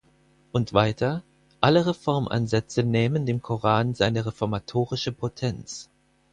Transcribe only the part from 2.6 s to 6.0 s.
nähmen dem Koran seine reformatorische Potenz.